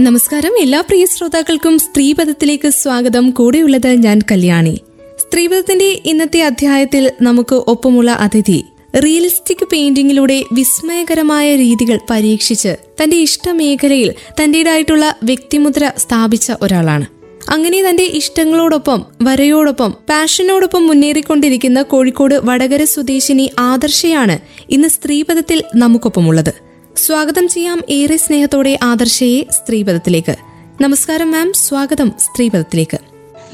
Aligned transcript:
നമസ്കാരം. 0.00 0.58
എല്ലാ 0.60 0.80
പ്രിയ 0.80 1.06
ശ്രോതാക്കൾക്കും 1.06 1.78
സ്ത്രീപഥത്തിലേക്ക് 1.78 2.68
സ്വാഗതം. 2.68 3.30
കൂടെയുള്ളത് 3.30 3.88
ഞാൻ 3.88 4.20
കല്യാണി. 4.30 4.80
സ്ത്രീപഥത്തിന്റെ 5.18 6.02
ഇന്നത്തെ 6.04 6.42
അധ്യായത്തിൽ 6.42 7.12
നമുക്ക് 7.22 7.54
ഒപ്പമുള്ള 7.54 8.10
അതിഥി 8.10 8.64
റിയലിസ്റ്റിക് 9.04 9.68
പെയിന്റിങ്ങിലൂടെ 9.72 10.44
വിസ്മയകരമായ 10.52 11.56
രീതികൾ 11.56 11.98
പരീക്ഷിച്ച് 12.10 12.76
തന്റെ 13.02 13.16
ഇഷ്ടമേഖലയിൽ 13.16 14.14
തന്റേതായിട്ടുള്ള 14.42 15.16
വ്യക്തിമുദ്ര 15.24 15.92
സ്ഥാപിച്ച 15.98 16.52
ഒരാളാണ്. 16.62 17.06
അങ്ങനെ 17.48 17.82
തന്റെ 17.82 18.02
ഇഷ്ടങ്ങളോടൊപ്പം 18.02 19.06
വരയോടൊപ്പം 19.22 19.90
പാഷനോടൊപ്പം 19.90 20.86
മുന്നേറിക്കൊണ്ടിരിക്കുന്ന 20.86 21.82
കോഴിക്കോട് 21.82 22.34
വടകര 22.44 22.84
സ്വദേശിനി 22.84 23.50
ആദർശയാണ് 23.58 24.38
ഇന്ന് 24.70 24.88
സ്ത്രീപഥത്തിൽ 24.88 25.64
നമുക്കൊപ്പമുള്ളത്. 25.76 26.65
സ്വാഗതം 26.96 27.48
ചെയ്യാം 27.48 27.80
ഏറെ 27.90 28.16
സ്നേഹത്തോടെ 28.16 28.78
ആദർശയെ 28.82 29.42
സ്ത്രീപദത്തിലേക്ക്. 29.50 30.36
നമസ്കാരം 30.80 31.30
മാം 31.30 31.52
സ്വാഗതം 31.52 32.12
സ്ത്രീപദത്തിലേക്ക്. 32.18 32.98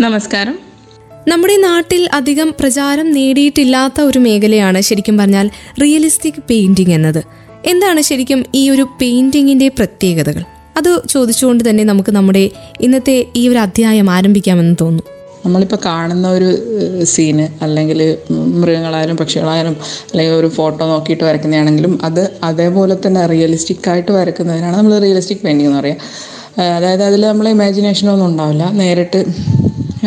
നമസ്കാരം. 0.01 0.59
നമ്മുടെ 1.29 1.57
നാട്ടിൽ 1.57 2.09
അധികം 2.13 2.55
പ്രചാരം 2.61 3.13
നേടിയിട്ടില്ലാത്ത 3.13 4.01
ഒരു 4.01 4.19
മേഖലയാണ് 4.19 4.81
ശരിക്കും 4.81 5.19
പറഞ്ഞാൽ 5.19 5.51
റിയലിസ്റ്റിക് 5.83 6.43
പെയിന്റിംഗ് 6.51 6.95
എന്നത്. 6.95 7.23
എന്താണ് 7.67 8.01
ശരിക്കും 8.01 8.45
ഈ 8.55 8.71
ഒരു 8.71 8.83
പെയിന്റിങ്ങിന്റെ 8.83 9.69
പ്രത്യേകതകൾ? 9.69 10.43
അത് 10.77 11.03
ചോദിച്ചുകൊണ്ട് 11.09 11.71
തന്നെ 11.71 11.85
നമുക്ക് 11.85 12.13
നമ്മുടെ 12.13 12.51
ഇന്നത്തെ 12.81 13.27
ഈ 13.37 13.49
ഒരു 13.49 13.59
അധ്യായം 13.59 14.11
ആരംഭിക്കാമെന്ന് 14.11 14.77
തോന്നുന്നു. 14.81 15.22
നമ്മളിപ്പോൾ 15.45 15.81
കാണുന്ന 15.85 16.27
ഒരു 16.37 16.49
സീന് 17.13 17.47
അല്ലെങ്കിൽ 17.65 18.01
മൃഗങ്ങളായാലും 18.63 19.17
പക്ഷികളായാലും 19.21 19.77
അല്ലെങ്കിൽ 20.11 20.35
ഒരു 20.43 20.49
ഫോട്ടോ 20.59 20.83
നോക്കിയിട്ട് 20.93 21.25
വരയ്ക്കുന്നതാണെങ്കിലും 21.29 21.95
അത് 22.09 22.23
അതേപോലെ 22.51 22.97
തന്നെ 23.07 23.23
റിയലിസ്റ്റിക് 23.33 23.89
ആയിട്ട് 23.93 24.13
വരയ്ക്കുന്നതിനാണ് 24.19 24.77
നമ്മൾ 24.77 24.95
റിയലിസ്റ്റിക് 25.07 25.43
പെയിന്റിംഗ് 25.45 25.71
എന്ന് 25.71 25.81
പറയുക 25.81 25.97
അതായത് 26.77 27.05
അതിൽ 27.09 27.23
നമ്മൾ 27.31 27.47
ഇമാജിനേഷനൊന്നും 27.49 28.27
ഉണ്ടാവില്ല. 28.31 28.65
നേരിട്ട് 28.81 29.21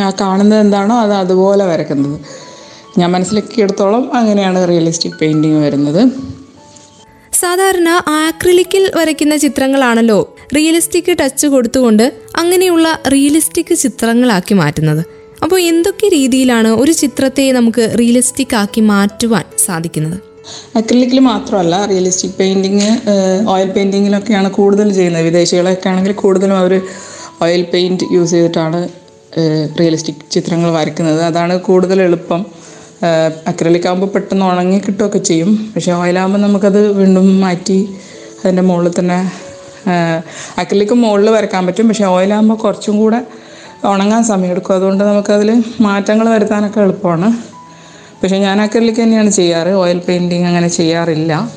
ആ 0.06 0.10
കാണുന്നത് 0.22 0.60
എന്താണോ 0.66 0.96
അത് 1.06 1.14
അതുപോലെ 1.24 1.66
വരയ്ക്കുന്നത്. 1.72 2.18
ഞാൻ 3.00 3.10
മനസ്സിലാക്കിയെടുത്തോളം 3.16 4.04
അങ്ങനെയാണ് 4.18 4.60
റിയലിസ്റ്റിക് 4.72 5.18
പെയിന്റിങ് 5.22 5.62
വരുന്നത്. 5.66 6.02
സാധാരണ 7.42 7.90
ആക്രിലിക്കിൽ 8.20 8.84
വരയ്ക്കുന്ന 8.98 9.36
ചിത്രങ്ങളാണല്ലോ 9.46 10.20
റിയലിസ്റ്റിക് 10.56 11.12
ടച്ച് 11.22 11.48
കൊടുത്തുകൊണ്ട് 11.54 12.06
അങ്ങനെയുള്ള 12.42 12.88
റിയലിസ്റ്റിക് 13.14 13.74
ചിത്രങ്ങളാക്കി 13.84 14.56
മാറ്റുന്നത്. 14.62 15.04
അപ്പോൾ 15.46 15.60
എന്തൊക്കെ 15.72 16.08
രീതിയിലാണ് 16.14 16.70
ഒരു 16.82 16.94
ചിത്രത്തെ 17.00 17.44
നമുക്ക് 17.58 17.84
റിയലിസ്റ്റിക് 18.00 18.56
ആക്കി 18.60 18.82
മാറ്റുവാൻ 18.92 19.46
സാധിക്കുന്നത്? 19.66 20.18
അക്രിലിക്കിൽ 20.80 21.20
മാത്രമല്ല 21.28 21.76
റിയലിസ്റ്റിക് 21.92 22.34
പെയിന്റിങ് 22.40 22.90
ഓയിൽ 23.54 23.70
പെയിന്റിങ്ങിലൊക്കെയാണ് 23.76 24.50
കൂടുതൽ 24.58 24.88
ചെയ്യുന്നത്. 24.98 25.26
വിദേശികളൊക്കെ 25.30 25.90
ആണെങ്കിൽ 25.92 26.14
കൂടുതലും 26.24 26.58
അവർ 26.64 26.74
ഓയിൽ 27.46 27.64
പെയിന്റ് 27.74 28.08
യൂസ് 28.16 28.32
ചെയ്തിട്ടാണ് 28.32 28.80
റിയലിസ്റ്റിക് 29.80 30.24
ചിത്രങ്ങൾ 30.36 30.70
വരയ്ക്കുന്നത്. 30.78 31.22
അതാണ് 31.30 31.54
കൂടുതൽ 31.70 32.02
എളുപ്പം. 32.08 32.42
അക്രലിക് 33.52 33.88
ആകുമ്പോൾ 33.88 34.12
പെട്ടെന്ന് 34.18 34.46
ഉണങ്ങി 34.52 34.82
കിട്ടുകയൊക്കെ 34.88 35.24
ചെയ്യും. 35.32 35.72
പക്ഷേ 35.76 35.92
ഓയിലാകുമ്പോൾ 36.02 36.44
നമുക്കത് 36.48 36.82
വീണ്ടും 37.00 37.28
മാറ്റി 37.46 37.80
അതിന്റെ 38.44 38.66
മുകളിൽ 38.70 38.94
തന്നെ 39.00 39.20
അക്രലിക്ക് 40.62 40.96
മുകളിൽ 41.06 41.30
വരയ്ക്കാൻ 41.38 41.64
പറ്റും. 41.68 41.88
പക്ഷേ 41.90 42.06
ഓയിലാകുമ്പോൾ 42.18 42.58
കുറച്ചും 42.68 42.96
കൂടെ 43.04 43.22
ഉണങ്ങാൻ 43.84 44.24
സമയമെടുക്കും. 44.24 44.76
അതുകൊണ്ട് 44.76 45.04
നമുക്കതിൽ 45.04 45.64
മാറ്റങ്ങൾ 45.82 46.30
വരുത്താനൊക്കെ 46.30 46.82
എളുപ്പമാണ്. 46.82 47.30
പക്ഷേ 48.22 48.38
ഞാൻ 48.38 48.62
അക്രലിക്ക് 48.62 49.02
തന്നെയാണ് 49.02 49.30
ചെയ്യാറ്. 49.30 49.70
ഓയിൽ 49.70 50.02
പെയിന്റിങ് 50.08 50.46
അങ്ങനെ 50.46 50.68
ചെയ്യാറില്ല. 50.68 51.52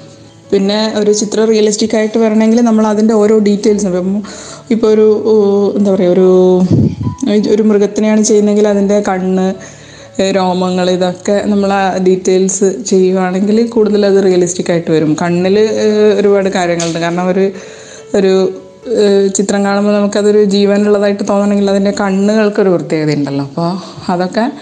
പിന്നെ 0.53 0.93
ഒരു 0.97 1.13
ചിത്രം 1.13 1.45
റിയലിസ്റ്റിക് 1.45 1.97
ആയിട്ട് 1.97 2.19
വരണമെങ്കിൽ 2.19 2.61
നമ്മൾ 2.61 2.87
അതിന്റെ 2.87 3.15
ഓരോ 3.15 3.39
ഡീറ്റെയിൽസും 3.39 3.89
ഇപ്പം 3.89 4.23
ഇപ്പോൾ 4.71 4.87
ഒരു 4.87 5.07
എന്താ 5.79 5.95
പറയുക 5.95 6.11
ഒരു 6.11 6.29
ഒരു 7.51 7.63
മൃഗത്തിനെയാണ് 7.63 8.23
ചെയ്യുന്നതെങ്കിൽ 8.23 8.69
അതിന്റെ 8.69 9.01
കണ്ണ് 9.09 9.47
രോമങ്ങൾ 10.37 10.91
ഇതൊക്കെ 10.91 11.43
നമ്മൾ 11.47 11.73
ആ 11.73 11.97
ഡീറ്റെയിൽസ് 11.97 12.83
ചെയ്യുവാണെങ്കിൽ 12.89 13.67
കൂടുതൽ 13.67 14.07
അത് 14.07 14.25
റിയലിസ്റ്റിക് 14.25 14.71
ആയിട്ട് 14.71 14.91
വരും. 14.91 15.17
കണ്ണിൽ 15.23 15.59
ഒരുപാട് 16.19 16.49
കാര്യങ്ങളുണ്ട്. 16.49 16.99
കാരണം 16.99 17.29
ഒരു 17.29 17.51
ഒരു 18.15 18.33
ചിത്രം 19.37 19.65
കാണുമ്പോൾ 19.65 19.95
നമുക്കതൊരു 19.95 20.45
ജീവനുള്ളതായിട്ട് 20.45 21.25
തോന്നണമെങ്കിൽ 21.29 21.71
അതിന്റെ 21.71 21.91
കണ്ണുകൾക്കൊരു 22.01 22.69
പ്രത്യേകത 22.69 23.15
ഉണ്ടല്ലോ. 23.15 23.45
അപ്പോൾ 23.45 23.71
അതൊക്കെ 24.13 24.53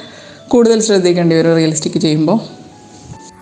കൂടുതൽ 0.48 0.80
ശ്രദ്ധിക്കേണ്ടി 0.80 1.36
വരും 1.36 1.56
റിയലിസ്റ്റിക് 1.56 1.98
ചെയ്യുമ്പോൾ. 2.00 2.38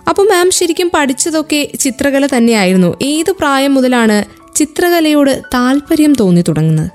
അപ്പോൾ 0.09 0.25
മാം 0.29 0.51
ശരിക്കും 0.51 0.91
പഠിച്ചതൊക്കെ 0.93 1.71
ചിത്രകല 1.79 2.25
തന്നെയായിരുന്നു. 2.25 2.97
ഏത് 3.01 3.31
പ്രായം 3.31 3.73
മുതലാണ് 3.73 4.17
ചിത്രകലയോട് 4.55 5.41
താല്പര്യം 5.53 6.13
തോന്നി 6.19 6.43
തുടങ്ങുന്നത്? 6.47 6.89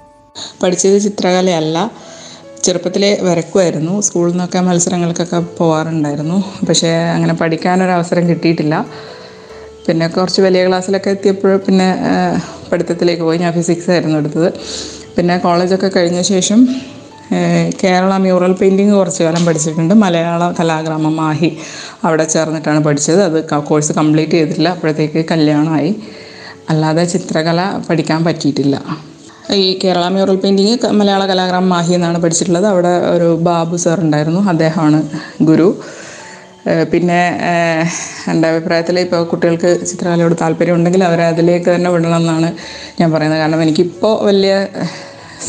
പഠിച്ചത് 0.63 1.01
ചിത്രകലയല്ല. 1.01 1.91
ചെറുപ്പത്തിലെ 2.65 3.19
വരക്കുമായിരുന്നു 3.23 4.01
സ്കൂളിൽ 4.01 4.31
നിന്നൊക്കെ 4.31 4.61
മത്സരങ്ങൾക്കൊക്കെ 4.61 5.39
പോകാറുണ്ടായിരുന്നു 5.59 6.67
പക്ഷേ 6.69 6.89
അങ്ങനെ 6.89 7.35
പഠിക്കാനൊരവസരം 7.35 8.29
കിട്ടിയിട്ടില്ല. 8.29 8.87
പിന്നെ 9.91 10.09
കുറച്ച് 10.09 10.41
വലിയ 10.47 10.63
ക്ലാസ്സിലൊക്കെ 10.69 11.11
എത്തിയപ്പോൾ 11.17 11.53
പിന്നെ 11.67 11.87
പഠിത്തത്തിലേക്ക് 12.73 13.23
പോയി. 13.29 13.39
ഞാൻ 13.45 13.53
ഫിസിക്സ് 13.59 13.91
ആയിരുന്നു 13.95 14.17
എടുത്തത്. 14.19 14.49
പിന്നെ 15.17 15.37
കോളേജൊക്കെ 15.39 15.89
കഴിഞ്ഞ 15.97 16.21
ശേഷം 16.33 16.61
കേരള 17.83 18.13
മ്യൂറൽ 18.17 18.53
പെയിന്റിങ് 18.61 18.95
കുറച്ച് 18.99 19.21
കാലം 19.25 19.43
പഠിച്ചിട്ടുണ്ട്. 19.47 19.95
മലയാള 20.05 20.43
കലാഗ്രാമം 20.61 21.15
മാഹി 21.17 21.51
അവിടെ 22.07 22.25
ചേർന്നിട്ടാണ് 22.35 22.81
പഠിച്ചത്. 22.87 23.21
അത് 23.29 23.39
കോഴ്സ് 23.71 23.93
കംപ്ലീറ്റ് 23.99 24.33
ചെയ്തിട്ടില്ല. 24.33 24.69
അപ്പോഴത്തേക്ക് 24.77 25.21
കല്യാണമായി. 25.33 25.93
അല്ലാതെ 26.73 27.05
ചിത്രകല 27.05 27.61
പഠിക്കാൻ 27.89 28.21
പറ്റിയിട്ടില്ല. 28.25 28.77
ഈ 29.61 29.79
കേരള 29.85 30.05
മ്യൂറൽ 30.17 30.37
പെയിന്റിങ് 30.43 30.93
മലയാള 31.01 31.23
കലാഗ്രാമം 31.33 31.69
മാഹി 31.75 31.93
എന്നാണ് 31.99 32.19
പഠിച്ചിട്ടുള്ളത്. 32.25 32.67
അവിടെ 32.73 32.93
ഒരു 33.17 33.29
ബാബു 33.49 33.77
സാർ 33.85 34.01
ഉണ്ടായിരുന്നു. 34.07 34.43
അദ്ദേഹമാണ് 34.53 35.01
ഗുരു. 35.51 35.69
പിന്നെ 36.93 37.21
എന്റെ 38.31 38.47
അഭിപ്രായത്തിൽ 38.53 38.97
ഇപ്പോൾ 39.01 39.21
കുട്ടികൾക്ക് 39.31 39.71
ചിത്രകലയോട് 39.91 40.35
താല്പര്യം 40.41 40.75
ഉണ്ടെങ്കിൽ 40.75 41.05
അവരെ 41.05 41.25
അതിലേക്ക് 41.33 41.69
തന്നെ 41.75 41.91
വിടണം 41.91 42.17
എന്നാണ് 42.17 42.49
ഞാൻ 43.01 43.09
പറയുന്നത്. 43.13 43.41
കാരണം 43.41 43.63
എനിക്കിപ്പോൾ 43.63 44.15
വലിയ 44.29 44.55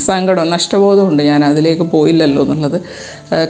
സങ്കടം 0.08 0.50
നഷ്ടബോധമുണ്ട് 0.56 1.22
ഞാൻ 1.24 1.42
അതിലേക്ക് 1.46 1.86
പോയില്ലല്ലോ 1.94 2.42
എന്നുള്ളത്. 2.44 2.78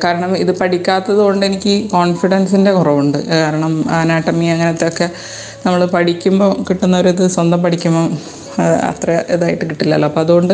കാരണം 0.04 0.32
ഇത് 0.44 0.52
പഠിക്കാത്തത് 0.62 1.22
കൊണ്ട് 1.28 1.44
എനിക്ക് 1.50 1.76
കോൺഫിഡൻസിന്റെ 1.90 2.72
കുറവുണ്ട്. 2.78 3.20
കാരണം 3.30 3.74
അനാട്ടമി 4.00 4.46
അങ്ങനത്തെ 4.46 4.88
ഒക്കെ 4.88 5.08
നമ്മൾ 5.66 5.82
പഠിക്കുമ്പോൾ 5.96 6.52
കിട്ടുന്ന 6.70 6.96
ഒരു 6.98 7.10
ഇത് 7.16 7.24
സ്വന്തം 7.28 7.62
പഠിക്കുമ്പോൾ 7.64 8.08
അത്ര 8.92 9.24
ഇതായിട്ട് 9.36 9.66
കിട്ടില്ലല്ലോ. 9.72 10.08
അപ്പോൾ 10.12 10.24
അതുകൊണ്ട് 10.26 10.54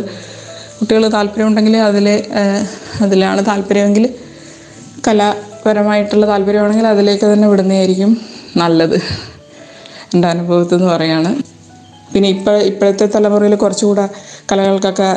കുട്ടികൾ 0.79 1.03
താല്പര്യമുണ്ടെങ്കിൽ 1.17 1.77
അതിൽ 1.89 2.07
അതിലാണ് 3.05 3.41
താല്പര്യമെങ്കിൽ 3.51 4.07
കലാപരമായിട്ടുള്ള 5.67 6.25
താല്പര്യമാണെങ്കിൽ 6.25 6.85
അതിലേക്ക് 6.87 7.25
തന്നെ 7.31 7.47
വിടുന്നതായിരിക്കും 7.51 8.11
നല്ലത്. 8.59 8.95
എന്റെ 10.13 10.27
അനുഭവത്തിൽ 10.33 10.77
നിന്ന് 10.77 10.89
പറയാണ്. 10.93 11.31
പിന്നെ 12.11 12.27
ഇപ്പോൾ 12.35 12.55
ഇപ്പോഴത്തെ 12.69 13.05
തലമുറയിൽ 13.15 13.55
കുറച്ചുകൂടെ 13.63 14.05
കലകൾക്കൊക്കെ 14.49 15.09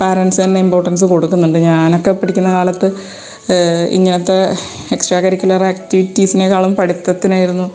പാരൻസ് 0.00 0.38
തന്നെ 0.42 0.58
ഇമ്പോർട്ടൻസ് 0.64 1.06
കൊടുക്കുന്നുണ്ട്. 1.12 1.58
ഞാനൊക്കെ 1.68 2.12
പഠിക്കുന്ന 2.20 2.50
കാലത്ത് 2.56 2.90
ഇങ്ങനത്തെ 3.96 4.36
എക്സ്ട്രാ 4.96 5.20
കരിക്കുലർ 5.24 5.64
ആക്ടിവിറ്റീസിനേക്കാളും 5.70 6.74
പഠിത്തത്തിനായിരുന്നു 6.80 7.66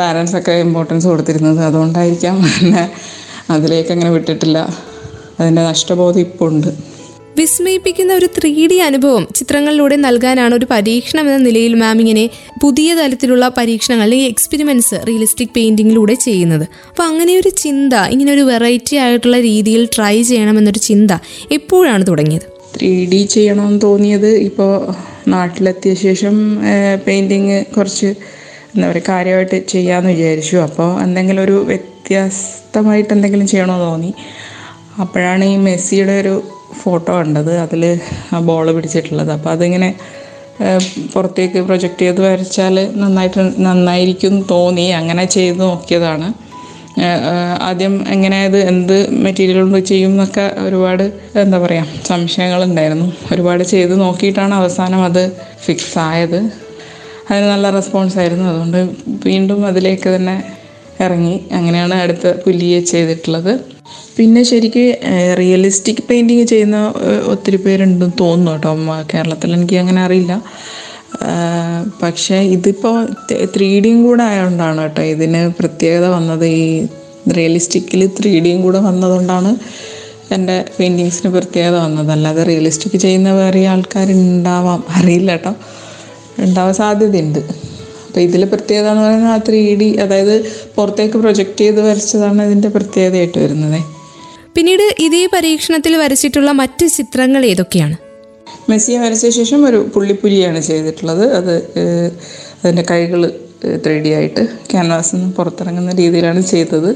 പാരൻസൊക്കെ 0.00 0.56
ഇമ്പോർട്ടൻസ് 0.66 1.08
കൊടുത്തിരുന്നത്. 1.12 1.62
അതുകൊണ്ടായിരിക്കാം 1.68 2.36
പിന്നെ 2.44 2.84
അതിലേക്ക് 3.56 3.92
അങ്ങനെ 3.96 4.12
വിട്ടിട്ടില്ല. 4.18 4.58
അതിന്റെ 5.40 5.64
നഷ്ടബോധം 5.70 6.22
ഇപ്പോൾ 6.28 6.50
ഉണ്ട് 6.54 6.70
വിസ്മയിപ്പിക്കുന്ന 7.38 8.12
ഒരു 8.18 8.26
ത്രീ 8.36 8.50
ഡി 8.70 8.76
അനുഭവം 8.86 9.24
ചിത്രങ്ങളിലൂടെ 9.38 9.96
നൽകാനാണ് 10.04 10.54
ഒരു 10.58 10.66
പരീക്ഷണം 10.72 11.24
എന്ന 11.28 11.40
നിലയിൽ 11.48 11.74
മാം 11.82 11.98
ഇങ്ങനെ 12.02 12.24
പുതിയ 12.62 12.94
തരത്തിലുള്ള 12.98 13.44
പരീക്ഷണങ്ങൾ 13.58 14.04
അല്ലെങ്കിൽ 14.06 14.28
എക്സ്പെരിമെന്റ്സ് 14.32 14.96
റിയലിസ്റ്റിക് 15.08 15.52
പെയിന്റിങ്ങിലൂടെ 15.56 16.14
ചെയ്യുന്നത്. 16.24 16.64
അപ്പോൾ 16.90 17.04
അങ്ങനെ 17.10 17.32
ഒരു 17.42 17.50
ചിന്ത 17.62 17.94
ഇങ്ങനെ 18.14 18.32
ഒരു 18.36 18.44
വെറൈറ്റി 18.50 18.96
ആയിട്ടുള്ള 19.02 19.38
രീതിയിൽ 19.48 19.84
ട്രൈ 19.96 20.14
ചെയ്യണമെന്നൊരു 20.30 20.82
ചിന്ത 20.88 21.10
എപ്പോഴാണ് 21.58 22.04
തുടങ്ങിയത്? 22.10 22.46
ത്രീ 22.74 22.92
ഡി 23.12 23.22
ചെയ്യണമെന്ന് 23.36 23.80
തോന്നിയത് 23.86 24.30
ഇപ്പോൾ 24.48 24.72
നാട്ടിലെത്തിയ 25.34 25.94
ശേഷം 26.06 26.36
പെയിന്റിങ് 27.06 27.58
കുറച്ച് 27.76 28.10
എന്താ 28.74 28.86
പറയുക 28.90 29.08
കാര്യമായിട്ട് 29.12 29.58
ചെയ്യാമെന്ന് 29.74 30.12
വിചാരിച്ചു. 30.16 30.56
അപ്പോൾ 30.68 30.90
എന്തെങ്കിലും 31.06 31.42
ഒരു 31.46 31.56
വ്യത്യസ്തമായിട്ട് 31.70 33.12
എന്തെങ്കിലും 33.16 33.46
ചെയ്യണമെന്ന് 33.52 33.88
തോന്നി. 33.90 34.12
അപ്പോഴാണ് 35.04 35.44
ഈ 35.52 35.56
മെസ്സിയുടെ 35.66 36.14
ഒരു 36.22 36.36
ഫോട്ടോ 36.82 37.12
കണ്ടത് 37.18 37.52
അതിൽ 37.64 37.82
ബോൾ 38.48 38.66
പിടിച്ചിട്ടുള്ളത്. 38.76 39.30
അപ്പോൾ 39.36 39.50
അതിങ്ങനെ 39.56 39.90
പുറത്തേക്ക് 41.14 41.58
പ്രൊജക്റ്റ് 41.68 42.04
ചെയ്ത് 42.04 42.20
വരച്ചാൽ 42.26 42.76
നന്നായിട്ട് 43.02 43.42
നന്നായിരിക്കും 43.66 44.34
തോന്നി. 44.52 44.86
അങ്ങനെ 45.00 45.24
ചെയ്ത് 45.36 45.60
നോക്കിയതാണ്. 45.60 46.28
ആദ്യം 47.68 47.94
എങ്ങനെ 48.14 48.38
ഇത് 48.48 48.56
എന്ത് 48.70 48.94
മെറ്റീരിയൽ 49.24 49.58
കൊണ്ട് 49.60 49.88
ചെയ്യും 49.90 50.12
എന്നൊക്കെ 50.14 50.46
ഒരുപാട് 50.66 51.04
എന്താ 51.42 51.58
പറയുക 51.64 52.00
സംശയങ്ങളുണ്ടായിരുന്നു 52.10 53.06
ഒരുപാട് 53.32 53.62
ചെയ്ത് 53.72 53.94
നോക്കിയിട്ടാണ് 54.04 54.54
അവസാനം 54.60 55.02
അത് 55.08 55.22
ഫിക്സ് 55.64 55.98
ആയത്. 56.08 56.40
അതിന് 57.30 57.46
നല്ല 57.54 57.70
റെസ്പോൺസ് 57.78 58.18
ആയിരുന്നു. 58.18 58.46
അതുകൊണ്ട് 58.52 58.80
വീണ്ടും 59.28 59.60
അതിലേക്ക് 59.70 60.08
തന്നെ 60.16 60.36
ഇറങ്ങി. 61.06 61.36
അങ്ങനെയാണ് 61.58 61.96
അടുത്ത 62.04 62.26
പുലിയെ 62.44 62.80
ചെയ്തിട്ടുള്ളത്. 62.92 63.52
പിന്നെ 64.16 64.42
ശരിക്ക് 64.42 64.84
റിയലിസ്റ്റിക് 65.38 66.02
പെയിന്റിങ് 66.10 66.46
ചെയ്യുന്ന 66.46 66.78
ഒത്തിരി 67.32 67.56
പേരുണ്ടെന്ന് 67.56 68.16
തോന്നുന്നു 68.20 68.52
കേട്ടോ 68.52 68.72
കേരളത്തിൽ 69.14 69.52
എനിക്ക് 69.52 69.76
അങ്ങനെ 69.76 70.00
അറിയില്ല. 70.02 70.34
പക്ഷേ 72.02 72.38
ഇതിപ്പോൾ 72.56 72.96
ത്രീ 73.54 73.68
ഡിയും 73.80 74.00
കൂടെ 74.06 74.22
ആയതുകൊണ്ടാണ് 74.22 74.80
കേട്ടോ 74.82 75.02
ഇതിന് 75.02 75.40
പ്രത്യേകത 75.60 76.06
വന്നത്. 76.06 76.46
ഈ 76.46 76.86
റിയലിസ്റ്റിക്കിൽ 77.36 78.02
ത്രീ 78.18 78.32
ഡിയും 78.40 78.62
കൂടെ 78.62 78.80
വന്നതുകൊണ്ടാണ് 78.88 79.52
എന്റെ 80.34 80.56
പെയിന്റിങ്സിന് 80.78 81.30
പ്രത്യേകത 81.32 81.76
വന്നത്. 81.84 82.10
അല്ലാതെ 82.16 82.42
റിയലിസ്റ്റിക് 82.42 82.98
ചെയ്യുന്ന 83.04 83.30
വേറെ 83.32 83.62
ആൾക്കാരുണ്ടാവാം. 83.74 84.84
അറിയില്ല 84.96 85.32
കേട്ടോ. 85.36 85.54
ഉണ്ടാവാൻ 86.46 86.74
സാധ്യതയുണ്ട്. 86.74 87.40
അപ്പോൾ 88.08 88.20
ഇതിൽ 88.20 88.44
പ്രത്യേകത 88.44 88.88
എന്ന് 88.88 89.02
പറയുന്നത് 89.02 89.30
ആ 89.30 89.36
ത്രീ 89.48 89.74
ഡി 89.74 89.88
അതായത് 89.96 90.34
പുറത്തേക്ക് 90.76 91.18
പ്രൊജക്റ്റ് 91.18 91.60
ചെയ്ത് 91.60 91.80
വരച്ചതാണ് 91.80 92.42
ഇതിന്റെ 92.42 92.68
പ്രത്യേകതയായിട്ട് 92.68 93.38
വരുന്നത്. 93.38 93.80
പിന്നീട് 94.54 94.94
ഇതേ 94.98 95.26
പരീക്ഷണത്തിൽ 95.26 95.96
വരച്ചിട്ടുള്ള 95.96 96.52
മറ്റ് 96.52 96.86
ചിത്രങ്ങൾ 96.86 97.46
ഏതൊക്കെയാണ്? 97.46 97.96
മെസ്സിയെ 98.70 98.98
വരച്ച 98.98 99.28
ശേഷം 99.28 99.60
ഒരു 99.66 99.88
പുള്ളിപ്പുലിയാണ് 99.94 100.60
ചെയ്തിട്ടുള്ളത്. 100.60 101.24
അത് 101.32 101.54
അതിന്റെ 102.64 102.84
കൈകൾ 102.90 103.20
ത്രീ 103.86 103.98
ഡി 103.98 104.08
ആയിട്ട് 104.08 104.48
ക്യാൻവാസിൽ 104.70 105.16
നിന്ന് 105.16 105.34
പുറത്തിറങ്ങുന്ന 105.34 105.92
രീതിയിലാണ് 105.94 106.40
ചെയ്തത്. 106.40 106.90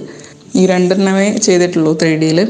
ഈ 0.56 0.66
രണ്ടെണ്ണമേ 0.66 1.38
ചെയ്തിട്ടുള്ളൂ 1.38 1.98
ത്രീ 2.02 2.16
ഡിയിൽ 2.16 2.40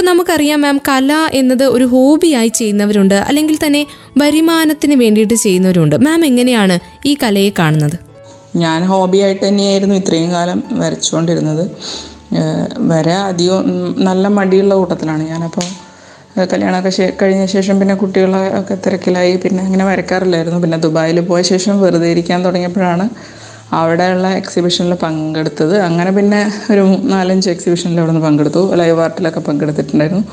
ഇപ്പം 0.00 0.12
നമുക്കറിയാം 0.12 0.60
മാം 0.60 0.76
കല 0.88 1.12
എന്നത് 1.38 1.62
ഒരു 1.64 1.84
ഹോബിയായി 1.84 2.50
ചെയ്യുന്നവരുണ്ട്. 2.58 3.14
അല്ലെങ്കിൽ 3.14 3.56
തന്നെ 3.64 3.82
വരുമാനത്തിന് 4.18 4.94
വേണ്ടിയിട്ട് 5.00 5.34
ചെയ്യുന്നവരുണ്ട്. 5.34 5.96
മാം 5.96 6.24
എങ്ങനെയാണ് 6.28 6.76
ഈ 7.06 7.12
കലയെ 7.22 7.50
കാണുന്നത്? 7.58 7.96
ഞാൻ 8.56 8.86
ഹോബിയായിട്ട് 8.92 9.42
തന്നെയായിരുന്നു 9.48 9.94
ഇത്രയും 9.94 10.30
കാലം 10.32 10.62
വരച്ചുകൊണ്ടിരുന്നത്. 10.82 11.64
വരെ 12.92 13.14
അധികം 13.30 13.66
നല്ല 14.08 14.28
മടിയുള്ള 14.38 14.74
കൂട്ടത്തിലാണ്. 14.74 15.26
ഞാനപ്പോൾ 15.32 15.66
കല്യാണമൊക്കെ 16.52 17.12
കഴിഞ്ഞ 17.22 17.44
ശേഷം 17.56 17.78
പിന്നെ 17.80 17.94
കുട്ടികളൊക്കെ 17.94 18.78
തിരക്കിലായി. 18.86 19.36
പിന്നെ 19.36 19.62
അങ്ങനെ 19.62 19.84
വരക്കാറില്ലായിരുന്നു. 19.84 20.60
പിന്നെ 20.60 20.78
ദുബായിൽ 20.86 21.20
പോയ 21.32 21.42
ശേഷം 21.52 21.76
വെറുതെ 21.82 22.10
ഇരിക്കാൻ 22.10 22.40
തുടങ്ങിയപ്പോഴാണ് 22.46 23.06
അവിടെയുള്ള 23.72 24.28
എക്സിബിഷനിൽ 24.28 24.94
പങ്കെടുത്തത്. 24.94 25.80
അങ്ങനെ 25.80 26.10
പിന്നെ 26.10 26.52
ഒരു 26.72 26.84
നാലഞ്ച് 27.02 27.50
എക്സിബിഷനിൽ 27.50 27.98
അവിടെ 28.00 28.12
നിന്ന് 28.12 28.26
പങ്കെടുത്തു. 28.26 28.74
ലൈവ് 28.74 29.00
ആർട്ടിലൊക്കെ 29.00 29.40
പങ്കെടുത്തിട്ടുണ്ടായിരുന്നു. 29.40 30.24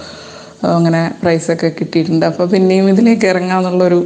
അങ്ങനെ 0.63 1.12
പ്രൈസൊക്കെ 1.24 1.72
കിട്ടിയിട്ടുണ്ട്. 1.80 2.25
അപ്പോൾ 2.25 2.45
പിന്നെയും 2.48 2.89
ഇതിലേക്ക് 2.89 3.28
ഇറങ്ങാമെന്നുള്ളൊരു 3.28 4.00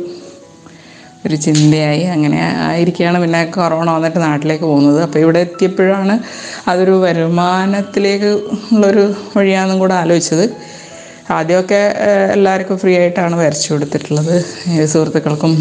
ഒരു 1.26 1.36
ചിന്തയായി. 1.36 2.04
അങ്ങനെ 2.04 2.40
ആയിരിക്കുകയാണ് 2.58 3.22
പിന്നെ 3.22 3.46
കൊറോണ 3.46 3.92
വന്നിട്ട് 3.92 4.20
നാട്ടിലേക്ക് 4.22 4.64
പോകുന്നത്. 4.64 5.02
അപ്പോൾ 5.02 5.20
ഇവിടെ 5.20 5.40
എത്തിയപ്പോഴാണ് 5.40 6.20
അതൊരു 6.68 6.92
വരുമാനത്തിലേക്ക് 6.92 8.32
ഉള്ളൊരു 8.74 9.14
വഴിയാണെന്നും 9.38 9.80
കൂടെ 9.80 9.94
ആലോചിച്ചത്. 9.94 10.46
ആദ്യമൊക്കെ 11.32 11.82
എല്ലാവർക്കും 12.34 12.78
ഫ്രീ 12.78 12.98
ആയിട്ടാണ് 12.98 13.36
വരച്ചു 13.36 13.74
കൊടുത്തിട്ടുള്ളത്. 13.74 14.36
സുഹൃത്തുക്കൾക്കും 14.86 15.54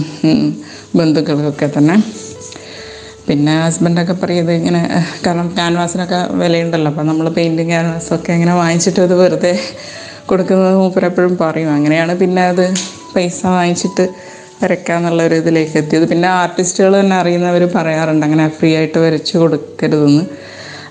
ബന്ധുക്കൾക്കൊക്കെ 0.97 1.71
തന്നെ. 1.79 1.97
പിന്നെ 3.31 3.53
ഹസ്ബൻഡൊക്കെ 3.63 4.15
പറയും 4.23 4.49
ഇങ്ങനെ 4.53 4.81
കാരണം 5.25 5.49
ക്യാൻവാസിനൊക്കെ 5.57 6.21
വിലയുണ്ടല്ലോ 6.41 6.91
അപ്പം 6.93 7.07
നമ്മൾ 7.11 7.27
പെയിന്റിങ് 7.37 7.73
ക്യാൻവാസൊക്കെ 7.73 8.31
ഇങ്ങനെ 8.37 8.55
വാങ്ങിച്ചിട്ട് 8.61 9.01
അത് 9.07 9.15
വെറുതെ 9.21 9.53
കൊടുക്കുന്നത് 10.31 10.75
മൂപ്പരെപ്പോഴും 10.81 11.35
പറയും. 11.43 11.71
അങ്ങനെയാണ് 11.77 12.13
പിന്നെ 12.23 12.43
അത് 12.53 12.65
പൈസ 13.15 13.39
വാങ്ങിച്ചിട്ട് 13.55 14.05
വരയ്ക്കാന്നുള്ള 14.63 15.21
ഒരു 15.29 15.37
ഇതിലേക്ക് 15.43 15.77
എത്തിയത്. 15.81 16.07
പിന്നെ 16.13 16.29
ആർട്ടിസ്റ്റുകൾ 16.41 16.93
തന്നെ 17.01 17.17
അറിയുന്നവർ 17.21 17.63
പറയാറുണ്ട് 17.77 18.25
അങ്ങനെ 18.27 18.47
ഫ്രീ 18.59 18.71
ആയിട്ട് 18.79 18.99
വരച്ച് 19.05 19.35
കൊടുക്കരുതെന്ന്. 19.43 20.25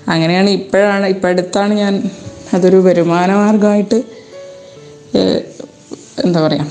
അങ്ങനെയാണ് 0.08 0.50
ഇപ്പോഴാണ് 0.58 1.06
ഇപ്പം 1.14 1.28
അടുത്താണ് 1.28 1.74
ഞാൻ 1.82 1.94
അതൊരു 2.56 2.78
വരുമാന 2.88 3.30
മാർഗമായിട്ട് 3.42 3.98
ഏഹ്, 5.20 5.40
എന്താ 6.24 6.40
പറയുക 6.46 6.66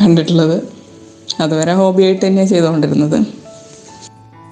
കണ്ടിട്ടുള്ളത്. 0.00 0.56
അതുവരെ 1.44 1.72
ഹോബിയായിട്ട് 1.80 2.24
തന്നെയാണ് 2.26 2.50
ചെയ്തുകൊണ്ടിരുന്നത്. 2.52 3.18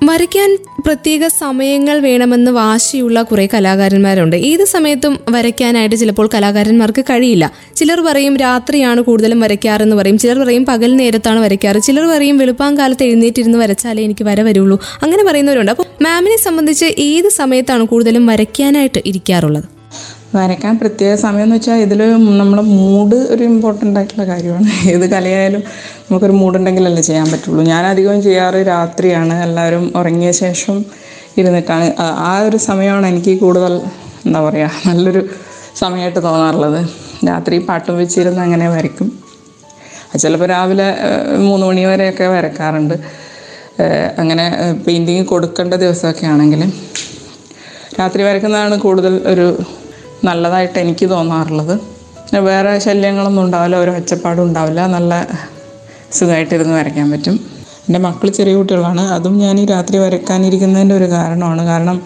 വരയ്ക്കാൻ 0.04 0.58
പ്രത്യേക 0.86 1.26
സമയങ്ങൾ 1.26 2.00
വേണമെന്ന് 2.00 2.50
വാശിയുള്ള 2.50 3.22
കുറേ 3.22 3.48
കലാകാരന്മാരുണ്ട്. 3.54 4.36
ഏത് 4.36 4.64
സമയത്തും 4.64 5.18
വരയ്ക്കാനായിട്ട് 5.30 5.96
ചിലപ്പോൾ 5.96 6.30
കലാകാരന്മാർക്ക് 6.34 7.04
കഴിയില്ല. 7.10 7.52
ചിലർ 7.76 8.00
പറയും 8.00 8.36
രാത്രിയാണ് 8.36 9.00
കൂടുതലും 9.00 9.40
വരയ്ക്കാറെന്ന് 9.40 9.96
പറയും. 9.96 10.18
ചിലർ 10.18 10.38
പറയും 10.38 10.64
പകൽ 10.64 10.96
നേരത്താണ് 10.96 11.40
വരയ്ക്കാറ്. 11.40 11.78
ചിലർ 11.78 12.06
പറയും 12.06 12.38
വെളുപ്പാങ്കാലത്ത് 12.38 13.02
എഴുന്നേറ്റിരുന്ന് 13.02 13.58
വരച്ചാലേ 13.58 14.04
എനിക്ക് 14.04 14.24
വര 14.24 14.42
വരുള്ളൂ. 14.42 14.80
അങ്ങനെ 15.02 15.24
പറയുന്നവരുണ്ട്. 15.24 15.70
അപ്പോൾ 15.70 15.84
മാമിനെ 16.02 16.36
സംബന്ധിച്ച് 16.36 16.84
ഏത് 16.84 17.28
സമയത്താണ് 17.28 17.84
കൂടുതലും 17.84 18.26
വരയ്ക്കാനായിട്ട് 18.26 19.02
ഇരിക്കാറുള്ളത്? 19.06 19.81
വരയ്ക്കാൻ 20.34 20.78
പ്രത്യേക 20.78 21.14
സമയം 21.14 21.42
എന്ന് 21.42 21.56
വെച്ചാൽ 21.56 21.74
ഇതിൽ 21.74 22.00
നമ്മുടെ 22.38 22.62
മൂഡ് 22.62 23.14
ഒരു 23.14 23.42
ഇമ്പോർട്ടന്റ് 23.44 23.98
ആയിട്ടുള്ള 24.00 24.26
കാര്യമാണ്. 24.26 24.64
ഏത് 24.88 25.10
കലയായാലും 25.10 25.62
നമുക്കൊരു 26.00 26.32
മൂഡുണ്ടെങ്കിലല്ലേ 26.32 27.02
ചെയ്യാൻ 27.02 27.30
പറ്റുള്ളൂ. 27.32 27.64
ഞാൻ 27.64 27.86
അധികവും 27.86 28.22
ചെയ്യാറ് 28.22 28.54
രാത്രിയാണ്. 28.54 29.42
എല്ലാവരും 29.42 29.92
ഉറങ്ങിയ 29.96 30.30
ശേഷം 30.32 30.84
ഇരുന്നിട്ടാണ്. 31.38 31.92
ആ- 32.00 32.40
ഒരു 32.40 32.56
സമയമാണ് 32.56 33.06
എനിക്ക് 33.06 33.40
കൂടുതൽ 33.40 33.80
എന്താ 34.26 34.40
പറയുക 34.40 34.70
നല്ലൊരു 34.88 35.28
സമയമായിട്ട് 35.76 36.22
തോന്നാറുള്ളത്. 36.22 36.80
രാത്രി 37.28 37.58
പാട്ടും 37.58 37.98
വെച്ചിരുന്ന് 37.98 38.40
അങ്ങനെ 38.40 38.68
വരയ്ക്കും. 38.68 39.08
ചിലപ്പോൾ 40.18 40.46
രാവിലെ 40.46 40.88
മൂന്ന് 41.38 41.66
മണി 41.66 41.84
വരെയൊക്കെ 41.84 42.24
വരക്കാറുണ്ട്. 42.24 42.94
അങ്ങനെ 44.18 44.44
പെയിന്റിങ് 44.86 45.24
കൊടുക്കേണ്ട 45.24 45.74
ദിവസമൊക്കെ 45.74 46.26
ആണെങ്കിൽ 46.26 46.72
രാത്രി 48.00 48.22
വരയ്ക്കുന്നതാണ് 48.22 48.78
കൂടുതൽ 48.78 49.20
ഒരു 49.26 49.46
നല്ലതായിട്ട് 50.24 50.78
എനിക്ക് 50.78 51.10
തോന്നാറുള്ളത്. 51.10 51.80
വേറെ 52.38 52.78
ശല്യങ്ങളൊന്നും 52.78 53.44
ഉണ്ടാവില്ല 53.44 53.76
ഒരു 53.76 53.90
ഒച്ചപ്പാടും 53.90 54.44
ഉണ്ടാവില്ല. 54.44 54.86
നല്ല 54.86 55.28
സുഖമായിട്ടിരുന്ന് 56.12 56.74
വരയ്ക്കാൻ 56.74 57.10
പറ്റും. 57.10 57.40
എന്റെ 57.88 57.98
മക്കൾ 57.98 58.28
ചെറിയ 58.28 58.54
കുട്ടികളാണ്. 58.54 59.00
അതും 59.00 59.38
ഞാൻ 59.38 59.60
ഈ 59.60 59.66
രാത്രി 59.66 59.98
വരയ്ക്കാനിരിക്കുന്നതിന്റെ 59.98 60.94
ഒരു 60.94 61.04
കാരണമാണ്. 61.04 61.66
കാരണം 61.66 62.02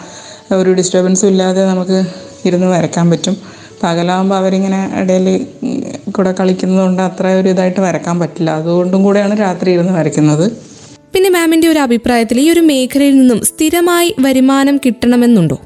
ഒരു 0.52 0.72
ഡിസ്റ്റർബൻസും 0.72 1.28
ഇല്ലാതെ 1.28 1.66
നമുക്ക് 1.66 2.04
ഇരുന്ന് 2.44 2.66
വരയ്ക്കാൻ 2.66 3.10
പറ്റും. 3.10 3.36
പകലാകുമ്പോൾ 3.82 4.36
അവരിങ്ങനെ 4.36 4.90
ഇടയിൽ 5.00 5.46
കൂടെ 6.10 6.34
കളിക്കുന്നതുകൊണ്ട് 6.40 7.02
അത്ര 7.02 7.26
ഒരു 7.26 7.48
ഇതായിട്ട് 7.48 7.80
വരയ്ക്കാൻ 7.80 8.18
പറ്റില്ല. 8.18 8.50
അതുകൊണ്ടും 8.50 9.02
കൂടെയാണ് 9.02 9.40
രാത്രി 9.40 9.72
ഇരുന്ന് 9.72 9.92
വരയ്ക്കുന്നത്. 9.92 10.52
പിന്നെ 11.14 11.30
മാമിന്റെ 11.30 11.68
ഒരു 11.68 11.78
അഭിപ്രായത്തിൽ 11.78 12.40
ഈ 12.40 12.50
ഒരു 12.50 12.60
മേഖലയിൽ 12.60 13.18
നിന്നും 13.18 13.40
സ്ഥിരമായി 13.44 14.14
വരുമാനം 14.18 14.76
കിട്ടണമെന്നുണ്ടോ? 14.86 15.58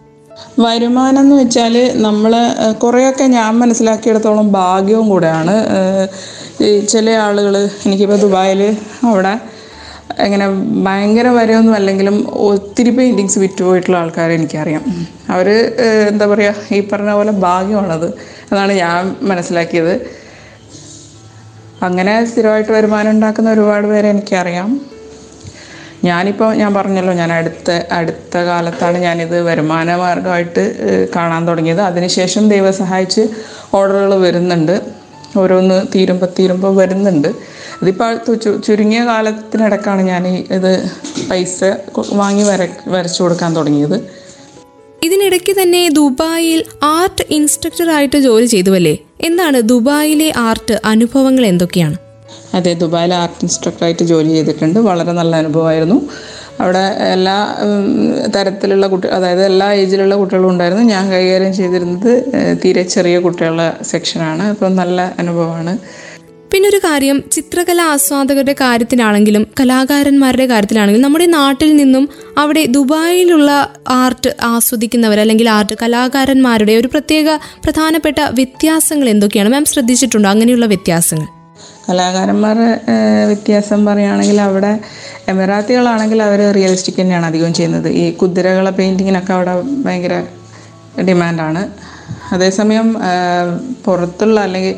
വരുമാനം 0.64 1.20
എന്ന് 1.24 1.36
വെച്ചാൽ 1.40 1.74
നമ്മൾ 2.06 2.32
കുറേയൊക്കെ 2.82 3.26
ഞാൻ 3.36 3.52
മനസ്സിലാക്കിയിടത്തോളം 3.62 4.48
ഭാഗ്യവും 4.58 5.06
കൂടെയാണ്. 5.12 5.54
ചില 6.92 7.10
ആളുകൾ 7.26 7.54
എനിക്കിപ്പോൾ 7.86 8.18
ദുബായിൽ 8.24 8.62
അവിടെ 9.10 9.34
എങ്ങനെ 10.24 10.46
ഭയങ്കര 10.86 11.28
വരയൊന്നും 11.36 11.74
അല്ലെങ്കിലും 11.78 12.16
ഒത്തിരി 12.48 12.90
പെയിന്റിങ്സ് 12.96 13.38
വിറ്റുപോയിട്ടുള്ള 13.42 13.96
ആൾക്കാരെ 14.02 14.32
എനിക്കറിയാം. 14.38 14.82
അവർ 15.34 15.48
എന്താ 16.10 16.26
പറയുക 16.32 16.74
ഈ 16.76 16.80
പറഞ്ഞ 16.92 17.12
പോലെ 17.18 17.32
ഭാഗ്യമാണത് 17.46 18.08
എന്നാണ് 18.50 18.74
ഞാൻ 18.84 19.16
മനസ്സിലാക്കിയത്. 19.30 19.94
അങ്ങനെ 21.88 22.14
സ്ഥിരമായിട്ട് 22.30 22.72
വരുമാനം 22.78 23.10
ഉണ്ടാക്കുന്ന 23.16 23.50
ഒരുപാട് 23.56 23.86
പേരെ 23.90 24.08
എനിക്കറിയാം. 24.14 24.70
ഞാനിപ്പോൾ 26.04 26.54
ഞാൻ 26.54 26.74
പറഞ്ഞല്ലോ 26.74 27.14
ഞാൻ 27.14 27.32
അടുത്ത 27.32 27.70
അടുത്ത 27.92 28.38
കാലത്താണ് 28.38 28.98
ഞാനിത് 28.98 29.42
വരുമാന 29.42 29.96
മാർഗമായിട്ട് 29.96 30.62
കാണാൻ 31.16 31.48
തുടങ്ങിയത്. 31.48 31.80
അതിനുശേഷം 31.80 32.48
ദൈവം 32.48 32.72
സഹായിച്ച് 32.72 33.20
ഓർഡറുകൾ 33.74 34.14
വരുന്നുണ്ട്. 34.14 34.80
ഓരോന്ന് 35.38 35.86
തീരുമ്പോൾ 35.94 36.26
തീരുമ്പോൾ 36.38 36.76
വരുന്നുണ്ട്. 36.76 37.28
ഇതിപ്പോൾ 37.82 38.34
ചുരുങ്ങിയ 38.66 39.04
കാലത്തിനിടക്കാണ് 39.04 40.02
ഞാൻ 40.02 40.28
ഇത് 40.28 40.90
പൈസ 41.30 41.64
വാങ്ങി 42.12 42.42
വര 42.42 42.68
വരച്ചു 42.88 43.22
കൊടുക്കാൻ 43.22 43.56
തുടങ്ങിയത്. 43.56 43.96
ഇതിനിടയ്ക്ക് 45.02 45.52
തന്നെ 45.62 45.88
ദുബായിൽ 45.88 46.64
ആർട്ട് 46.82 47.24
ഇൻസ്ട്രക്ടറായിട്ട് 47.30 48.18
ജോലി 48.18 48.46
ചെയ്തുവല്ലേ? 48.46 48.98
എന്താണ് 49.20 49.62
ദുബായിലെ 49.62 50.32
ആർട്ട് 50.36 50.80
അനുഭവങ്ങൾ 50.84 51.46
എന്തൊക്കെയാണ്? 51.46 52.09
അതെ 52.54 52.72
ദുബായിൽ 52.72 53.14
ആർട്ട് 53.14 53.36
ഇൻസ്ട്രക്ടറായിട്ട് 53.42 54.04
ജോലി 54.04 54.28
ചെയ്തിട്ടുണ്ട്. 54.28 54.78
വളരെ 54.80 55.12
നല്ല 55.12 55.36
അനുഭവമായിരുന്നു. 55.36 56.08
അവിടെ 56.60 56.84
എല്ലാ 57.12 57.56
തരത്തിലുള്ള 58.36 58.86
കുട്ടി 58.86 59.08
അതായത് 59.08 59.44
എല്ലാ 59.44 59.72
ഏജിലുള്ള 59.72 60.14
കുട്ടികളും 60.14 60.48
ഉണ്ടായിരുന്നു. 60.48 60.84
ഞാൻ 60.84 61.10
കൈകാര്യം 61.10 61.54
ചെയ്തിരുന്നത് 61.54 62.24
തീരെ 62.64 62.82
ചെറിയ 62.82 63.18
കുട്ടികളുടെ 63.18 63.72
സെക്ഷനാണ് 63.82 64.42
അപ്പം 64.42 64.76
നല്ല 64.76 65.14
അനുഭവമാണ്. 65.18 65.78
പിന്നെ 66.52 66.68
ഒരു 66.68 66.76
കാര്യം 66.76 67.24
ചിത്രകലാ 67.32 67.84
ആസ്വാദകരുടെ 67.84 68.52
കാര്യത്തിലാണെങ്കിലും 68.52 69.46
കലാകാരന്മാരുടെ 69.60 70.46
കാര്യത്തിലാണെങ്കിലും 70.46 71.02
നമ്മുടെ 71.02 71.26
നാട്ടിൽ 71.26 71.76
നിന്നും 71.76 72.08
അവിടെ 72.38 72.66
ദുബായിലുള്ള 72.66 73.72
ആർട്ട് 73.88 74.36
ആസ്വദിക്കുന്നവർ 74.42 75.20
അല്ലെങ്കിൽ 75.20 75.50
ആർട്ട് 75.50 75.76
കലാകാരന്മാരുടെ 75.82 76.72
ഒരു 76.72 76.88
പ്രത്യേക 76.88 77.36
പ്രധാനപ്പെട്ട 77.36 78.16
വ്യത്യാസങ്ങൾ 78.20 79.08
എന്തൊക്കെയാണ്? 79.08 79.48
മാം 79.48 79.64
ശ്രദ്ധിച്ചിട്ടുണ്ടോ? 79.64 80.28
അങ്ങനെയുള്ള 80.30 80.66
വ്യത്യാസങ്ങൾ. 80.66 81.39
കലാകാരന്മാരുടെ 81.90 82.68
വ്യത്യാസം 83.26 83.86
പറയുകയാണെങ്കിൽ 83.86 84.40
അവിടെ 84.40 84.72
എമിറാത്തികളാണെങ്കിൽ 85.28 86.22
അവർ 86.22 86.40
റിയലിസ്റ്റിക് 86.54 87.00
തന്നെയാണ് 87.00 87.26
അധികം 87.26 87.54
ചെയ്യുന്നത്. 87.54 87.88
ഈ 87.88 88.12
കുതിരകളെ 88.12 88.70
പെയിന്റിങ്ങിനൊക്കെ 88.70 89.32
അവിടെ 89.32 89.54
ഭയങ്കര 89.84 90.14
ഡിമാൻഡാണ് 91.08 91.62
അതേസമയം 92.32 92.88
പുറത്തുള്ള 93.84 94.40
അല്ലെങ്കിൽ 94.40 94.74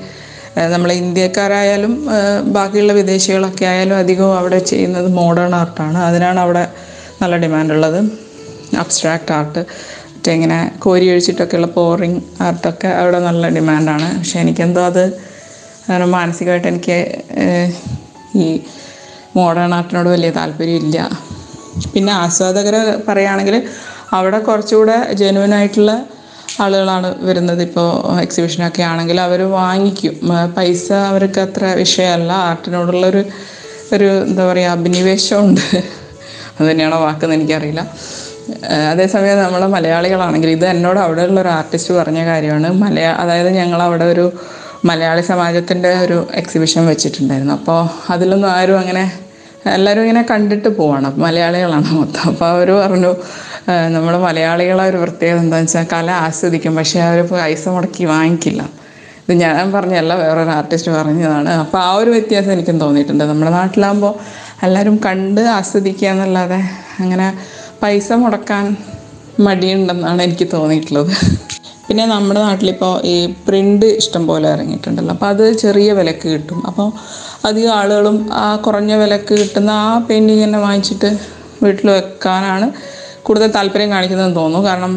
നമ്മൾ 0.73 0.92
ഇന്ത്യക്കാരായാലും 0.92 1.92
ബാക്കിയുള്ള 2.47 2.92
വിദേശികളൊക്കെ 2.92 3.64
ആയാലും 3.64 3.97
അധികവും 3.97 4.37
അവിടെ 4.38 4.59
ചെയ്യുന്നത് 4.59 5.09
മോഡേൺ 5.09 5.54
ആർട്ടാണ് 5.54 5.99
അതിനാണ് 5.99 6.40
അവിടെ 6.40 6.69
നല്ല 7.23 7.37
ഡിമാൻഡുള്ളത് 7.37 7.99
അബ്സ്ട്രാക്റ്റ് 8.78 9.33
ആർട്ട് 9.33 9.61
മറ്റേ 10.14 10.33
ഇങ്ങനെ 10.33 10.73
കോരി 10.78 11.11
ഒഴിച്ചിട്ടൊക്കെയുള്ള 11.11 11.66
പോറിങ് 11.66 12.21
ആർട്ടൊക്കെ 12.42 12.88
അവിടെ 12.88 13.19
നല്ല 13.19 13.49
ഡിമാൻഡാണ് 13.49 14.19
പക്ഷേ 14.19 14.40
എനിക്കെന്തോ 14.40 14.85
അത് 14.87 15.04
അങ്ങനെ 15.92 16.06
മാനസികമായിട്ട് 16.16 16.68
എനിക്ക് 16.68 16.99
ഈ 18.37 18.46
മോഡേൺ 19.37 19.75
ആർട്ടിനോട് 19.75 20.08
വലിയ 20.08 20.30
താല്പര്യമില്ല. 20.30 20.99
പിന്നെ 21.94 22.12
ആസ്വാദകർ 22.12 22.75
പറയുകയാണെങ്കിൽ 23.08 23.56
അവിടെ 24.12 24.38
കുറച്ചുകൂടെ 24.38 24.96
ജെനുവൻ 25.12 25.54
ആയിട്ടുള്ള 25.54 25.92
ആളുകളാണ് 26.61 27.08
വരുന്നത്. 27.26 27.62
ഇപ്പോൾ 27.62 27.88
എക്സിബിഷനൊക്കെ 28.20 28.82
ആണെങ്കിൽ 28.82 29.20
അവർ 29.20 29.40
വാങ്ങിക്കും. 29.42 30.14
പൈസ 30.56 30.92
അവർക്ക് 30.92 31.40
അത്ര 31.40 31.64
വിഷയമല്ല. 31.64 32.32
ആർട്ടിനോടുള്ളൊരു 32.32 33.22
ഒരു 33.92 34.08
എന്താ 34.28 34.42
പറയുക 34.52 34.70
അഭിനിവേശമുണ്ട്. 34.70 35.64
അത് 36.58 36.70
തന്നെയാണോ 36.70 36.99
വാക്കെന്ന് 37.04 37.37
എനിക്കറിയില്ല. 37.37 37.82
അതേസമയം 38.90 39.38
നമ്മൾ 39.42 39.62
മലയാളികളാണെങ്കിൽ 39.66 40.50
ഇത് 40.50 40.66
എന്നോട് 40.66 41.00
അവിടെയുള്ള 41.00 41.38
ഒരു 41.40 41.49
ആർട്ടിസ്റ്റ് 41.49 41.94
പറഞ്ഞ 41.94 42.20
കാര്യമാണ്. 42.26 42.68
മലയാ 42.72 43.12
അതായത് 43.12 43.50
ഞങ്ങൾ 43.50 43.82
അവിടെ 43.82 44.04
ഒരു 44.04 44.26
മലയാളി 44.88 45.22
സമാജത്തിന്റെ 45.30 45.90
ഒരു 46.04 46.16
എക്സിബിഷൻ 46.40 46.82
വെച്ചിട്ടുണ്ടായിരുന്നു. 46.92 47.54
അപ്പോൾ 47.58 47.80
അതിലൊന്നും 48.12 48.50
ആരും 48.56 48.78
അങ്ങനെ 48.82 49.04
എല്ലാവരും 49.74 50.02
ഇങ്ങനെ 50.04 50.22
കണ്ടിട്ട് 50.30 50.68
പോവാണ്. 50.78 51.08
മലയാളികളാണ് 51.24 51.90
മൊത്തം. 51.98 52.22
അപ്പോൾ 52.30 52.46
അവർ 52.54 52.68
പറഞ്ഞു 52.80 53.12
നമ്മൾ 53.94 54.14
മലയാളികളെ 54.26 54.84
ഒരു 54.90 54.98
പ്രത്യേകത 55.02 55.40
എന്താണെന്ന് 55.42 55.70
വെച്ചാൽ 55.70 55.86
കല 55.92 56.10
ആസ്വദിക്കും. 56.26 56.72
പക്ഷേ 56.80 57.00
അവർ 57.08 57.20
പൈസ 57.32 57.64
മുടക്കി 57.74 58.04
വാങ്ങിക്കില്ല. 58.04 58.62
ഇത് 59.24 59.34
ഞാൻ 59.44 59.72
പറഞ്ഞല്ല 59.74 60.12
വേറൊരു 60.22 60.52
ആർട്ടിസ്റ്റ് 60.58 60.92
പറഞ്ഞതാണ്. 60.98 61.50
അപ്പോൾ 61.64 61.80
ആ 61.88 61.92
ഒരു 62.00 62.10
വ്യത്യാസം 62.10 62.52
എനിക്കും 62.52 62.78
തോന്നിയിട്ടുണ്ട്. 62.84 63.24
നമ്മുടെ 63.24 63.52
നാട്ടിലാകുമ്പോൾ 63.58 64.14
എല്ലാവരും 64.66 64.96
കണ്ട് 65.06 65.40
ആസ്വദിക്കുക 65.58 66.08
എന്നല്ലാതെ 66.14 66.60
അങ്ങനെ 67.02 67.28
പൈസ 67.84 68.12
മുടക്കാൻ 68.24 68.66
മടിയുണ്ടെന്നാണ് 69.46 70.20
എനിക്ക് 70.22 70.48
തോന്നിയിട്ടുള്ളത്. 70.52 71.14
പിന്നെ 71.92 72.04
നമ്മുടെ 72.12 72.40
നാട്ടിലിപ്പോൾ 72.46 72.92
ഈ 73.12 73.14
പ്രിന്റ് 73.46 73.88
ഇഷ്ടം 74.00 74.22
പോലെ 74.28 74.46
ഇറങ്ങിയിട്ടുണ്ടല്ലോ. 74.54 75.12
അപ്പോൾ 75.14 75.28
അത് 75.32 75.42
ചെറിയ 75.62 75.88
വിലക്ക് 75.99 76.26
കിട്ടും. 76.34 76.61
അപ്പോൾ 76.68 76.87
അധികം 77.49 77.72
ആളുകളും 77.80 78.16
ആ 78.42 78.46
കുറഞ്ഞ 78.66 78.92
വിലക്ക് 79.00 79.34
കിട്ടുന്ന 79.40 79.72
ആ 79.82 79.90
പെയിന്റിങ് 80.08 80.42
തന്നെ 80.44 80.61
വാങ്ങിച്ചിട്ട് 80.64 81.11
വീട്ടിൽ 81.64 81.88
വെക്കാനാണ് 81.96 82.66
കൂടുതൽ 83.26 83.50
താല്പര്യം 83.58 83.90
കാണിക്കുന്നതെന്ന് 83.94 84.38
തോന്നുന്നു. 84.40 84.66
കാരണം 84.68 84.94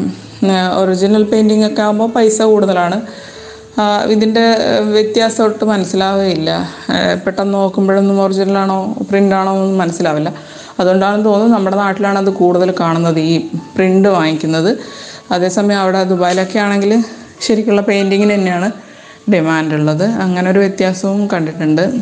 ഒറിജിനൽ 0.80 1.24
പെയിന്റിങ് 1.32 1.66
ഒക്കെ 1.70 1.82
ആകുമ്പോൾ 1.86 2.08
പൈസ 2.16 2.38
കൂടുതലാണ്. 2.52 2.98
ഇതിന്റെ 4.14 4.46
വ്യത്യാസം 4.96 5.44
ഒട്ട് 5.48 5.64
മനസ്സിലാവുകയില്ല. 5.74 6.50
പെട്ടെന്ന് 7.26 7.54
നോക്കുമ്പോഴൊന്നും 7.60 8.22
ഒറിജിനലാണോ 8.26 8.78
പ്രിന്റാണോ 9.10 9.52
ഒന്നും 9.58 9.78
മനസ്സിലാവില്ല. 9.84 10.32
അതുകൊണ്ടാണെന്ന് 10.80 11.26
തോന്നുന്നു 11.30 11.54
നമ്മുടെ 11.56 11.76
നാട്ടിലാണ് 11.84 12.18
അത് 12.24 12.30
കൂടുതൽ 12.42 12.70
കാണുന്നത് 12.80 13.20
ഈ 13.32 13.36
പ്രിന്റ് 13.76 14.08
വാങ്ങിക്കുന്നത്. 14.18 14.72
അതേസമയം 15.30 15.78
അവിടെ 15.78 16.04
ദുബായിലൊക്കെ 16.04 16.58
ആണെങ്കിൽ 16.58 17.04
ശരിക്കുള്ള 17.40 17.82
പെയിന്റിങ്ങിന് 17.82 18.34
തന്നെയാണ് 18.34 18.72
ഡിമാൻഡ് 19.32 19.74
ഉള്ളത്. 19.74 20.04
അങ്ങനെ 20.04 20.50
ഒരു 20.50 20.58
വ്യത്യാസവും 20.58 21.26
കണ്ടിട്ടുണ്ട്. 21.26 21.92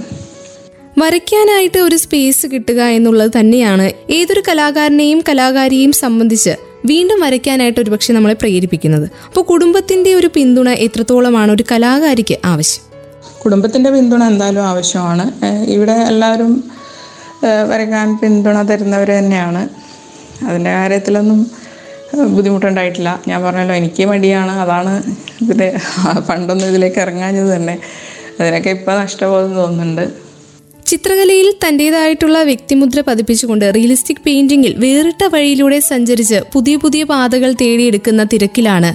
വരയ്ക്കാനായിട്ട് 0.99 1.79
ഒരു 1.79 1.97
സ്പേസ് 1.97 2.47
കിട്ടുക 2.47 2.81
എന്നുള്ളത് 2.83 3.31
തന്നെയാണ് 3.41 3.93
ഏതൊരു 4.11 4.43
കലാകാരനെയും 4.49 5.25
കലാകാരിയെയും 5.29 5.93
സംബന്ധിച്ച് 5.93 6.51
വീണ്ടും 6.85 7.21
വരയ്ക്കാനായിട്ട് 7.21 7.81
ഒരുപക്ഷെ 7.81 8.13
നമ്മളെ 8.13 8.35
പ്രേരിപ്പിക്കുന്നത്. 8.35 9.11
അപ്പോൾ 9.27 9.41
കുടുംബത്തിന്റെ 9.41 10.15
ഒരു 10.15 10.31
പിന്തുണ 10.35 10.69
എത്രത്തോളമാണ് 10.69 11.53
ഒരു 11.53 11.65
കലാകാരിക്ക് 11.73 12.39
ആവശ്യം? 12.45 12.83
കുടുംബത്തിന്റെ 13.45 13.91
പിന്തുണ 13.91 14.25
എന്തായാലും 14.25 14.67
ആവശ്യമാണ്. 14.67 15.45
ഇവിടെ 15.69 15.93
എല്ലാവരും 15.93 16.65
വരയ്ക്കാൻ 17.71 18.19
പിന്തുണ 18.19 18.63
തരുന്നവർ 18.63 19.09
തന്നെയാണ്. 19.09 19.69
അതിന്റെ 20.45 20.73
കാര്യത്തിലൊന്നും 20.73 21.51
ബുദ്ധിമുട്ടുണ്ടായിട്ടില്ല. 22.23 23.23
ഞാൻ 23.29 23.43
പറഞ്ഞല്ലോ 23.43 23.75
എനിക്ക് 23.75 24.05
മടിയാണ്. 24.05 24.53
അതാണ് 24.53 25.03
ഇതിന്റെ 25.43 25.79
പണ്ടൊന്നും 26.29 26.69
ഇതിലേക്ക് 26.69 27.01
ഇറങ്ങാഞ്ഞത് 27.01 27.57
തന്നെ. 27.57 27.79
അതിനൊക്കെ 28.41 28.71
ഇപ്പം 28.71 29.01
നഷ്ടബോധം 29.01 29.55
തോന്നുന്നുണ്ട്. 29.55 30.25
ചിത്രകലയിൽ 30.87 31.55
തന്റേതായിട്ടുള്ള 31.69 32.43
വ്യക്തിമുദ്ര 32.43 33.03
പതിപ്പിച്ചുകൊണ്ട് 33.07 33.73
റിയലിസ്റ്റിക് 33.75 34.17
പെയിന്റിംഗിൽ 34.27 34.75
വേറിട്ട 34.77 35.25
വഴിയിലൂടെ 35.25 35.81
സഞ്ചരിച്ച് 35.81 36.41
പുതിയ 36.53 36.77
പുതിയ 36.77 37.05
പാതകൾ 37.05 37.53
തേടിയെടുക്കുന്ന 37.53 38.25
തിരക്കിലാണ് 38.25 38.95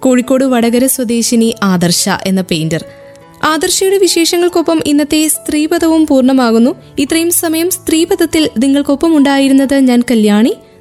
കോഴിക്കോട് 0.00 0.44
വടകര 0.44 0.86
സ്വദേശിനി 0.86 1.54
ആദർശ 1.62 2.08
എന്ന 2.26 2.40
പെയിന്റർ 2.40 2.84
ആദർശയുടെ 3.44 3.98
വിശേഷങ്ങൾക്കൊപ്പം 3.98 4.80
ഇന്നത്തെ 4.86 5.28
സ്ത്രീപഥവും 5.28 6.06
പൂർണമാകുന്നു. 6.06 6.74
ഇത്രയും 6.98 7.30
സമയം 7.30 7.70
സ്ത്രീപഥത്തിൽ 7.70 8.50
നിങ്ങൾക്കൊപ്പം 8.58 9.16
ഉണ്ടായിരുന്നത് 9.16 9.74
ഞാൻ 9.74 10.02
കല്യാണി. 10.10 10.56